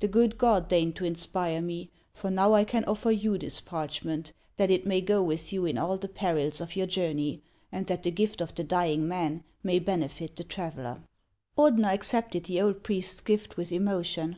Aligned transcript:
The 0.00 0.06
good 0.08 0.36
God 0.36 0.68
deigned 0.68 0.96
to 0.96 1.06
inspire 1.06 1.62
rne, 1.62 1.88
for 2.12 2.30
now 2.30 2.52
I 2.52 2.62
can 2.62 2.84
offer 2.84 3.10
you 3.10 3.38
this 3.38 3.58
parchment, 3.62 4.34
that 4.58 4.70
it 4.70 4.86
may 4.86 5.00
go 5.00 5.22
with 5.22 5.50
you 5.50 5.64
in 5.64 5.78
all 5.78 5.96
the 5.96 6.10
perils 6.10 6.60
of 6.60 6.76
your 6.76 6.86
journey, 6.86 7.40
and 7.72 7.86
that 7.86 8.02
the 8.02 8.10
gift 8.10 8.42
of 8.42 8.54
the 8.54 8.64
dying 8.64 9.08
man 9.08 9.44
may 9.62 9.78
benefit 9.78 10.36
the 10.36 10.44
traveller." 10.44 11.04
Ordener 11.56 11.86
accepted 11.86 12.44
the 12.44 12.60
old 12.60 12.82
priest's 12.82 13.22
gift 13.22 13.56
with 13.56 13.72
emotion. 13.72 14.36